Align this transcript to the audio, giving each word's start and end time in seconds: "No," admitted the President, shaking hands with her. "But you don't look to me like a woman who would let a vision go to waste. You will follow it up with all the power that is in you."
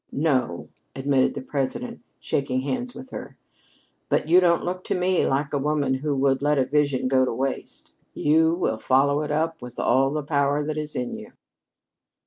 "No," 0.11 0.69
admitted 0.95 1.35
the 1.35 1.43
President, 1.43 2.01
shaking 2.19 2.61
hands 2.61 2.95
with 2.95 3.11
her. 3.11 3.37
"But 4.09 4.27
you 4.27 4.39
don't 4.39 4.65
look 4.65 4.83
to 4.85 4.95
me 4.99 5.27
like 5.27 5.53
a 5.53 5.59
woman 5.59 5.93
who 5.93 6.15
would 6.15 6.41
let 6.41 6.57
a 6.57 6.65
vision 6.65 7.07
go 7.07 7.23
to 7.23 7.31
waste. 7.31 7.93
You 8.15 8.55
will 8.55 8.79
follow 8.79 9.21
it 9.21 9.29
up 9.29 9.61
with 9.61 9.77
all 9.79 10.09
the 10.09 10.23
power 10.23 10.65
that 10.65 10.75
is 10.79 10.95
in 10.95 11.19
you." 11.19 11.33